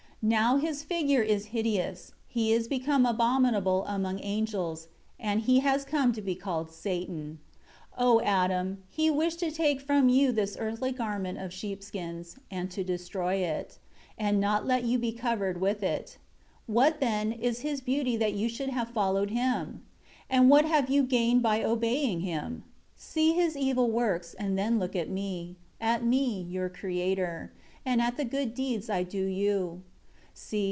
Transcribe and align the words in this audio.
7 0.23 0.29
Now 0.29 0.57
his 0.57 0.83
figure 0.83 1.23
is 1.23 1.47
hideous; 1.47 2.13
he 2.27 2.53
is 2.53 2.67
become 2.67 3.07
abominable 3.07 3.83
among 3.87 4.19
angels; 4.21 4.87
and 5.19 5.41
he 5.41 5.61
has 5.61 5.83
come 5.83 6.13
to 6.13 6.21
be 6.21 6.35
called 6.35 6.69
Satan. 6.71 7.39
8 7.97 7.97
O 7.97 8.21
Adam, 8.21 8.83
he 8.87 9.09
wished 9.09 9.39
to 9.39 9.49
take 9.49 9.81
from 9.81 10.09
you 10.09 10.31
this 10.31 10.55
earthly 10.59 10.91
garment 10.91 11.39
of 11.39 11.51
sheep 11.51 11.81
skins, 11.81 12.35
and 12.51 12.69
to 12.69 12.83
destroy 12.83 13.37
it, 13.37 13.79
and 14.15 14.39
not 14.39 14.67
let 14.67 14.83
you 14.83 14.99
be 14.99 15.11
covered 15.11 15.59
with 15.59 15.81
it. 15.81 16.19
9 16.67 16.75
What, 16.75 16.99
then, 16.99 17.31
is 17.31 17.61
his 17.61 17.81
beauty 17.81 18.15
that 18.15 18.33
you 18.35 18.47
should 18.47 18.69
have 18.69 18.89
followed 18.91 19.31
him? 19.31 19.83
And 20.29 20.51
what 20.51 20.65
have 20.65 20.87
you 20.87 21.01
gained 21.01 21.41
by 21.41 21.63
obeying 21.63 22.19
him? 22.19 22.63
See 22.95 23.33
his 23.33 23.57
evil 23.57 23.89
works 23.89 24.35
and 24.35 24.55
then 24.55 24.77
look 24.77 24.95
at 24.95 25.09
Me; 25.09 25.55
at 25.79 26.05
Me, 26.05 26.43
your 26.43 26.69
Creator, 26.69 27.51
and 27.83 27.99
at 27.99 28.17
the 28.17 28.23
good 28.25 28.53
deeds 28.53 28.87
I 28.87 29.01
do 29.01 29.25
you. 29.25 29.81